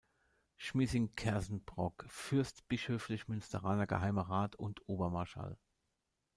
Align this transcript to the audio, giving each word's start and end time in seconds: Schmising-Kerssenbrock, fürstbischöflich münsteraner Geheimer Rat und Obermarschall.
Schmising-Kerssenbrock, 0.57 2.05
fürstbischöflich 2.07 3.27
münsteraner 3.27 3.85
Geheimer 3.85 4.23
Rat 4.31 4.55
und 4.55 4.81
Obermarschall. 4.89 5.59